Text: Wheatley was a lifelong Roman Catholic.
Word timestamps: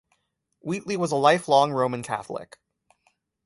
Wheatley 0.61 0.97
was 0.97 1.11
a 1.11 1.15
lifelong 1.15 1.71
Roman 1.73 2.01
Catholic. 2.01 2.57